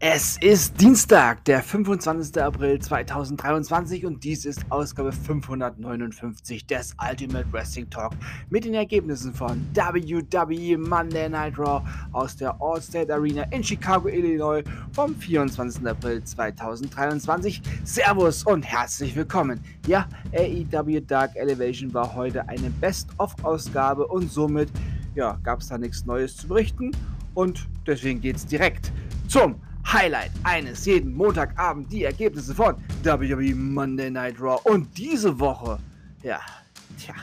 [0.00, 2.40] Es ist Dienstag, der 25.
[2.40, 8.12] April 2023 und dies ist Ausgabe 559 des Ultimate Wrestling Talk
[8.48, 14.62] mit den Ergebnissen von WWE Monday Night Raw aus der Allstate Arena in Chicago, Illinois
[14.92, 15.84] vom 24.
[15.84, 17.60] April 2023.
[17.82, 19.60] Servus und herzlich willkommen.
[19.88, 24.70] Ja, AEW Dark Elevation war heute eine Best-of-Ausgabe und somit
[25.16, 26.92] ja, gab es da nichts Neues zu berichten
[27.34, 28.92] und deswegen geht es direkt
[29.26, 29.56] zum
[29.90, 34.60] Highlight eines jeden Montagabend die Ergebnisse von WWE Monday Night Raw.
[34.64, 35.78] Und diese Woche,
[36.22, 36.40] ja,
[36.98, 37.14] tja,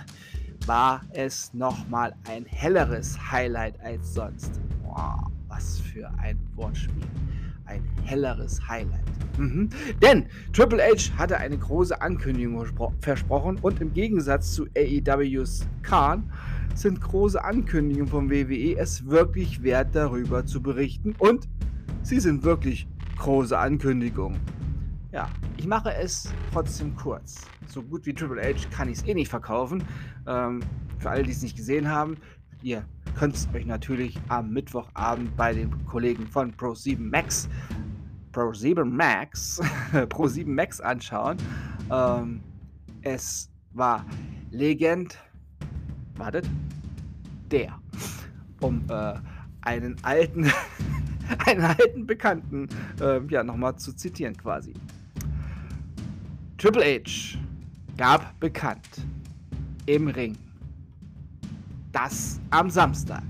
[0.66, 4.60] war es nochmal ein helleres Highlight als sonst.
[4.84, 7.04] Wow, was für ein Wortspiel.
[7.66, 9.06] Ein helleres Highlight.
[9.38, 9.70] Mhm.
[10.02, 12.66] Denn Triple H hatte eine große Ankündigung
[13.00, 16.32] versprochen und im Gegensatz zu AEWs Khan
[16.74, 21.48] sind große Ankündigungen vom WWE es wirklich wert, darüber zu berichten und
[22.06, 24.40] Sie sind wirklich große Ankündigungen.
[25.12, 27.48] Ja, ich mache es trotzdem kurz.
[27.66, 29.84] So gut wie Triple H kann ich es eh nicht verkaufen.
[30.28, 30.62] Ähm,
[31.00, 32.18] für alle, die es nicht gesehen haben,
[32.62, 32.86] ihr
[33.18, 37.50] könnt es euch natürlich am Mittwochabend bei den Kollegen von Pro7 Max
[38.34, 39.60] Pro7 Max
[39.92, 41.38] Pro7 Max anschauen.
[41.92, 42.40] Ähm,
[43.02, 44.06] es war
[44.52, 45.18] Legend.
[46.18, 46.48] Wartet.
[47.50, 47.80] Der.
[48.62, 49.16] Um äh,
[49.62, 50.52] einen alten
[51.46, 52.68] einen alten Bekannten
[53.02, 54.74] äh, ja nochmal zu zitieren quasi.
[56.58, 57.38] Triple H
[57.98, 58.88] gab bekannt
[59.86, 60.38] im Ring,
[61.92, 63.24] dass am Samstag,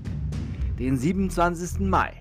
[0.78, 1.80] den 27.
[1.80, 2.12] Mai,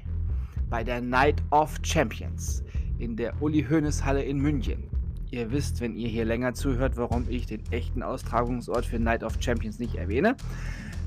[0.70, 2.64] bei der Night of Champions
[3.00, 4.84] in der Uli Hoeneß Halle in München.
[5.32, 9.38] Ihr wisst, wenn ihr hier länger zuhört, warum ich den echten Austragungsort für Night of
[9.40, 10.36] Champions nicht erwähne.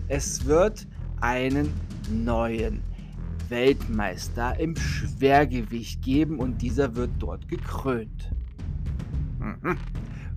[0.08, 0.86] Es wird
[1.20, 1.72] einen
[2.10, 2.82] neuen
[3.48, 8.30] Weltmeister im Schwergewicht geben und dieser wird dort gekrönt.
[9.38, 9.76] Mhm.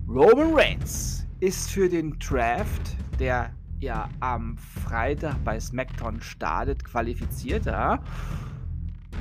[0.07, 8.03] Roman Reigns ist für den Draft, der ja am Freitag bei SmackDown startet, qualifiziert, ja,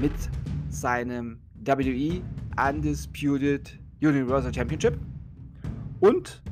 [0.00, 0.12] mit
[0.69, 2.21] seinem WWE
[2.69, 4.99] Undisputed Universal Championship
[6.00, 6.43] und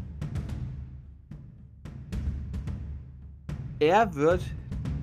[3.79, 4.43] er wird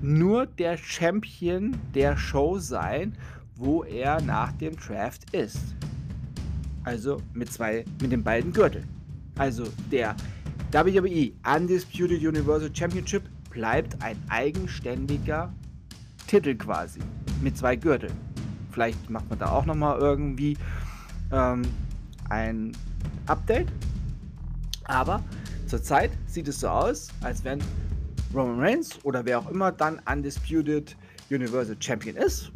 [0.06, 3.18] nur der Champion der Show sein,
[3.56, 5.76] wo er nach dem Draft ist.
[6.84, 8.88] Also mit zwei, mit den beiden Gürteln.
[9.38, 10.16] Also der
[10.72, 15.52] WWE Undisputed Universal Championship bleibt ein eigenständiger
[16.28, 17.00] Titel quasi.
[17.42, 18.14] Mit zwei Gürteln.
[18.72, 20.58] Vielleicht macht man da auch nochmal irgendwie
[21.32, 21.64] ähm,
[22.30, 22.74] ein
[23.26, 23.68] Update.
[24.84, 25.24] Aber
[25.66, 27.60] zurzeit sieht es so aus, als wenn
[28.34, 30.96] Roman Reigns oder wer auch immer dann Undisputed
[31.30, 32.52] Universal Champion ist,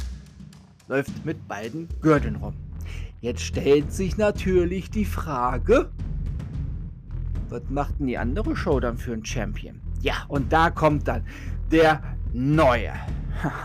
[0.88, 2.54] läuft mit beiden Gürteln rum.
[3.22, 5.90] Jetzt stellt sich natürlich die Frage,
[7.50, 9.82] was macht denn die andere Show dann für einen Champion?
[10.02, 11.26] Ja, und da kommt dann
[11.72, 12.02] der
[12.32, 12.94] neue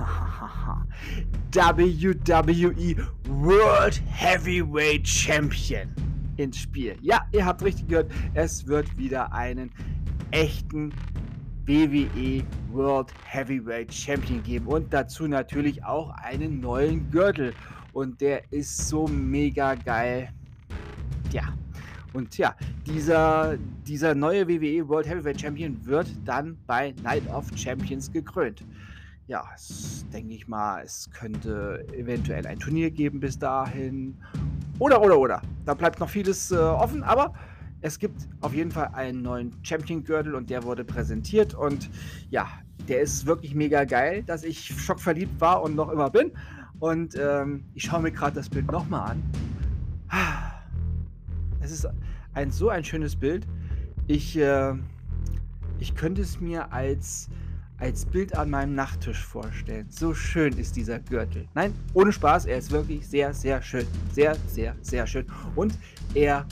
[1.54, 2.96] WWE
[3.28, 5.88] World Heavyweight Champion
[6.36, 6.96] ins Spiel.
[7.00, 9.70] Ja, ihr habt richtig gehört, es wird wieder einen
[10.32, 10.92] echten
[11.66, 12.42] WWE
[12.72, 17.54] World Heavyweight Champion geben und dazu natürlich auch einen neuen Gürtel.
[17.92, 20.28] Und der ist so mega geil.
[21.32, 21.54] Ja.
[22.12, 22.54] Und ja,
[22.86, 28.64] dieser, dieser neue WWE World Heavyweight Champion wird dann bei Night of Champions gekrönt.
[29.26, 29.42] Ja,
[30.12, 34.14] denke ich mal, es könnte eventuell ein Turnier geben bis dahin.
[34.78, 35.42] Oder, oder, oder.
[35.64, 37.32] Da bleibt noch vieles äh, offen, aber
[37.84, 41.52] es gibt auf jeden Fall einen neuen Champion-Gürtel und der wurde präsentiert.
[41.52, 41.90] Und
[42.30, 42.48] ja,
[42.88, 46.32] der ist wirklich mega geil, dass ich schockverliebt war und noch immer bin.
[46.78, 49.22] Und ähm, ich schaue mir gerade das Bild nochmal an.
[51.60, 51.86] Es ist
[52.32, 53.46] ein so ein schönes Bild.
[54.06, 54.72] Ich, äh,
[55.78, 57.28] ich könnte es mir als,
[57.76, 59.86] als Bild an meinem Nachttisch vorstellen.
[59.90, 61.46] So schön ist dieser Gürtel.
[61.52, 63.86] Nein, ohne Spaß, er ist wirklich sehr, sehr schön.
[64.10, 65.26] Sehr, sehr, sehr schön.
[65.54, 65.78] Und
[66.14, 66.46] er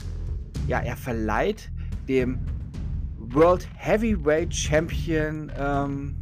[0.67, 1.71] ja, er verleiht
[2.07, 2.39] dem
[3.17, 6.15] World Heavyweight Champion ähm,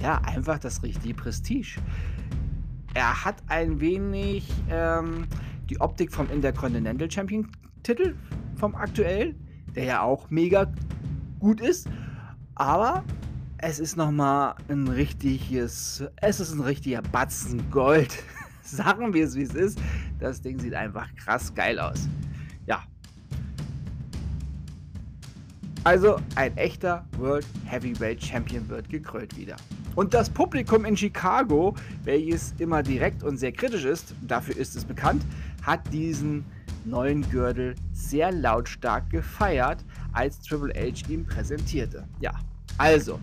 [0.00, 1.80] ja einfach das richtige Prestige.
[2.94, 5.26] Er hat ein wenig ähm,
[5.68, 7.48] die Optik vom Intercontinental Champion
[7.82, 8.14] Titel
[8.56, 9.36] vom aktuellen,
[9.74, 10.72] der ja auch mega
[11.38, 11.88] gut ist,
[12.54, 13.04] aber
[13.58, 18.22] es ist nochmal ein richtiges, es ist ein richtiger Batzen Gold.
[18.62, 19.80] Sagen wir es, wie es ist.
[20.18, 22.08] Das Ding sieht einfach krass geil aus.
[22.66, 22.82] Ja.
[25.84, 29.56] Also ein echter World Heavyweight Champion wird gekrönt wieder.
[29.94, 31.74] Und das Publikum in Chicago,
[32.04, 35.24] welches immer direkt und sehr kritisch ist, dafür ist es bekannt,
[35.62, 36.44] hat diesen
[36.84, 42.06] neuen Gürtel sehr lautstark gefeiert, als Triple H ihn präsentierte.
[42.20, 42.32] Ja,
[42.76, 43.18] also,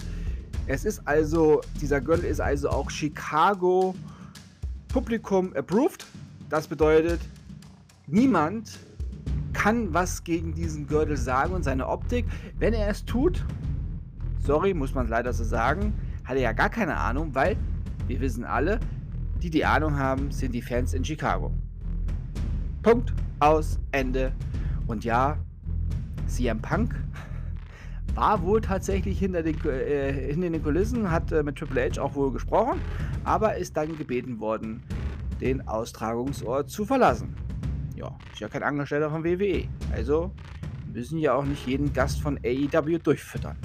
[0.67, 3.95] es ist also, dieser Gürtel ist also auch Chicago
[4.89, 6.05] Publikum approved.
[6.49, 7.19] Das bedeutet,
[8.07, 8.79] niemand
[9.53, 12.25] kann was gegen diesen Gürtel sagen und seine Optik.
[12.59, 13.43] Wenn er es tut,
[14.39, 15.93] sorry, muss man leider so sagen,
[16.23, 17.57] hat er ja gar keine Ahnung, weil
[18.07, 18.79] wir wissen alle,
[19.41, 21.51] die die Ahnung haben, sind die Fans in Chicago.
[22.83, 24.31] Punkt, aus, Ende.
[24.87, 25.37] Und ja,
[26.27, 26.95] CM Punk
[28.13, 32.15] war wohl tatsächlich hinter den, äh, hinter den Kulissen, hat äh, mit Triple H auch
[32.15, 32.79] wohl gesprochen,
[33.23, 34.83] aber ist dann gebeten worden,
[35.41, 37.35] den Austragungsort zu verlassen.
[37.95, 39.67] Ja, ist ja kein Angestellter von WWE.
[39.93, 40.31] Also
[40.93, 43.57] müssen ja auch nicht jeden Gast von AEW durchfüttern.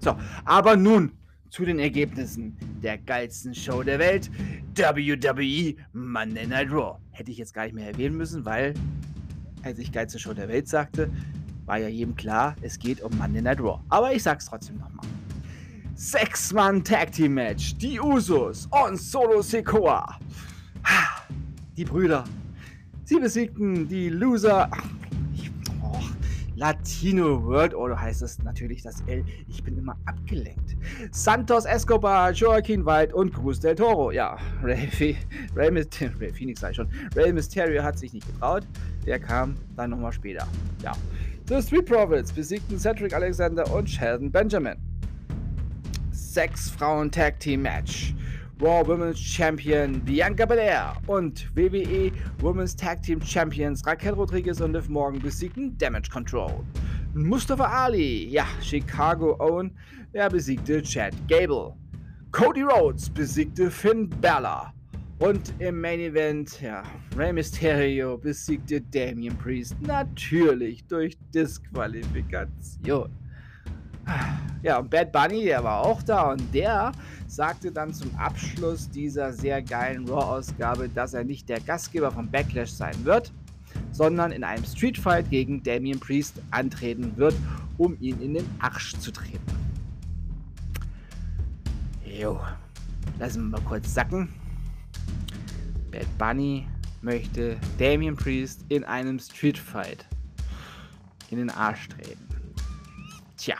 [0.00, 1.12] So, aber nun
[1.50, 4.30] zu den Ergebnissen der geilsten Show der Welt,
[4.76, 6.98] WWE Monday Night Raw.
[7.10, 8.74] Hätte ich jetzt gar nicht mehr erwähnen müssen, weil,
[9.62, 11.10] als ich geilste Show der Welt sagte,
[11.66, 13.80] war ja jedem klar, es geht um Monday Night Raw.
[13.88, 15.06] Aber ich sag's trotzdem nochmal.
[15.94, 17.76] Sechs-Mann Tag Team Match.
[17.76, 20.18] Die Usos und Solo Sikoa.
[21.76, 22.24] Die Brüder.
[23.04, 24.70] Sie besiegten die Loser.
[25.82, 25.98] Oh,
[26.54, 29.24] Latino World Order heißt es natürlich das L.
[29.48, 30.76] Ich bin immer abgelenkt.
[31.10, 34.10] Santos Escobar, Joaquin White und Cruz del Toro.
[34.10, 35.16] Ja, Ray,
[36.32, 36.88] Phoenix sei schon.
[37.16, 38.66] Ray Mysterio hat sich nicht getraut.
[39.06, 40.46] Der kam dann nochmal später.
[40.82, 40.92] Ja.
[41.48, 44.76] The Street Profits besiegten Cedric Alexander und Sheldon Benjamin.
[46.12, 48.14] Sechs Frauen Tag Team Match.
[48.60, 52.12] Raw Women's Champion Bianca Belair und WWE
[52.42, 56.62] Women's Tag Team Champions Raquel Rodriguez und Liv Morgan besiegten Damage Control.
[57.14, 59.70] Mustafa Ali, ja, Chicago Owen,
[60.12, 61.72] er besiegte Chad Gable.
[62.32, 64.74] Cody Rhodes besiegte Finn Balor.
[65.20, 66.82] Und im Main Event, ja,
[67.16, 73.10] Rey Mysterio besiegte Damian Priest natürlich durch Disqualifikation.
[74.62, 76.92] Ja, und Bad Bunny, der war auch da und der
[77.26, 82.70] sagte dann zum Abschluss dieser sehr geilen Raw-Ausgabe, dass er nicht der Gastgeber von Backlash
[82.70, 83.32] sein wird,
[83.92, 87.34] sondern in einem Streetfight gegen Damian Priest antreten wird,
[87.78, 89.40] um ihn in den Arsch zu treten.
[92.04, 92.38] Jo,
[93.18, 94.28] lassen wir mal kurz sacken.
[95.90, 96.66] Bad Bunny
[97.00, 100.04] möchte Damian Priest in einem Streetfight
[101.30, 102.26] in den Arsch treten.
[103.36, 103.56] Tja.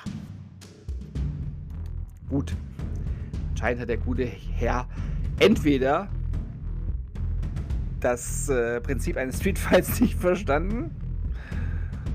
[2.31, 2.56] Gut.
[3.50, 4.87] Anscheinend hat der gute Herr
[5.38, 6.09] entweder
[7.99, 10.94] das äh, Prinzip eines Streetfights nicht verstanden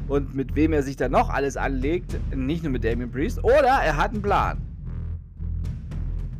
[0.07, 3.67] und mit wem er sich dann noch alles anlegt, nicht nur mit Damian Priest, oder
[3.83, 4.61] er hat einen Plan.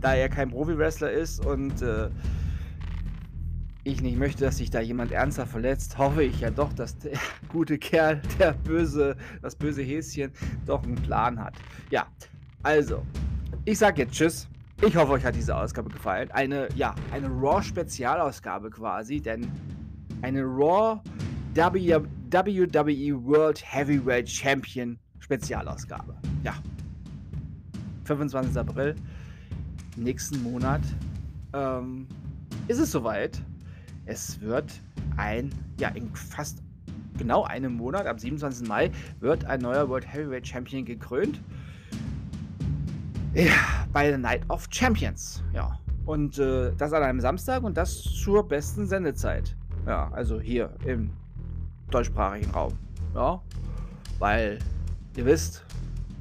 [0.02, 2.10] Da er kein Profi-Wrestler ist und äh,
[3.84, 7.18] ich nicht möchte, dass sich da jemand ernsthaft verletzt, hoffe ich ja doch, dass der
[7.50, 10.32] gute Kerl, der böse, das böse Häschen,
[10.66, 11.54] doch einen Plan hat.
[11.90, 12.08] Ja,
[12.64, 13.04] also,
[13.64, 14.48] ich sag jetzt Tschüss.
[14.82, 16.30] Ich hoffe, euch hat diese Ausgabe gefallen.
[16.32, 19.50] Eine, ja, eine Raw-Spezialausgabe quasi, denn
[20.22, 21.00] eine Raw
[21.56, 26.16] WWE World Heavyweight Champion Spezialausgabe.
[26.44, 26.56] Ja.
[28.04, 28.58] 25.
[28.58, 28.96] April,
[29.96, 30.82] nächsten Monat,
[31.54, 32.08] ähm,
[32.68, 33.42] ist es soweit.
[34.06, 34.82] Es wird
[35.18, 36.62] ein, ja, in fast
[37.18, 38.68] genau einem Monat, am 27.
[38.68, 41.42] Mai, wird ein neuer World Heavyweight Champion gekrönt.
[43.94, 45.44] Bei der Night of Champions.
[45.54, 45.78] Ja.
[46.06, 49.56] Und äh, das an einem Samstag und das zur besten Sendezeit.
[49.86, 51.10] Ja, also hier im
[51.92, 52.74] deutschsprachigen Raum.
[53.14, 53.42] Ja.
[54.20, 54.60] Weil
[55.18, 55.66] ihr wisst,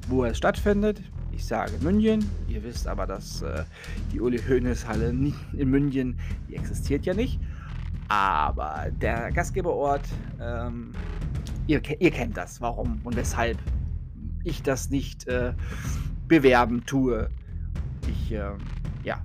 [0.09, 1.03] wo es stattfindet.
[1.33, 2.29] Ich sage München.
[2.49, 3.65] Ihr wisst aber, dass äh,
[4.13, 6.19] die Uli Hoeneß Halle in München,
[6.49, 7.41] die existiert ja nicht.
[8.09, 10.07] Aber der Gastgeberort,
[10.41, 10.93] ähm,
[11.67, 13.59] ihr, ihr, kennt das, warum und weshalb
[14.45, 15.55] ich das nicht äh,
[16.29, 17.31] bewerben tue.
[18.09, 18.53] Ich, äh,
[19.03, 19.23] ja,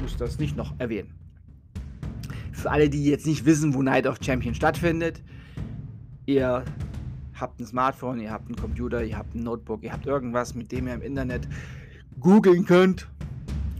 [0.00, 1.14] muss das nicht noch erwähnen.
[2.52, 5.22] Für alle, die jetzt nicht wissen, wo Night of Champion stattfindet,
[6.26, 6.64] ihr
[7.34, 10.70] habt ein Smartphone, ihr habt einen Computer, ihr habt ein Notebook, ihr habt irgendwas, mit
[10.70, 11.48] dem ihr im Internet
[12.20, 13.08] googeln könnt.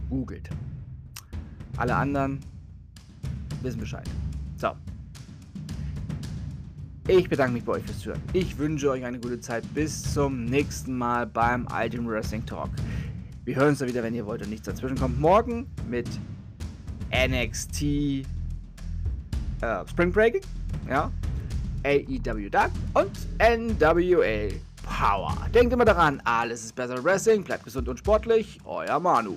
[0.09, 0.49] Googelt.
[1.77, 2.39] Alle anderen
[3.61, 4.09] wissen Bescheid.
[4.57, 4.71] So.
[7.05, 8.21] Ich bedanke mich bei euch fürs Zuhören.
[8.31, 9.65] Ich wünsche euch eine gute Zeit.
[9.73, 12.69] Bis zum nächsten Mal beim Ultimate Wrestling Talk.
[13.43, 15.19] Wir hören uns dann wieder, wenn ihr wollt und nichts dazwischen kommt.
[15.19, 16.07] Morgen mit
[17.11, 18.23] NXT äh,
[19.89, 20.41] Spring Breaking,
[20.87, 21.11] ja,
[21.83, 25.35] AEW Dark und NWA Power.
[25.53, 27.43] Denkt immer daran, alles ist besser Wrestling.
[27.43, 28.59] Bleibt gesund und sportlich.
[28.63, 29.35] Euer Manu.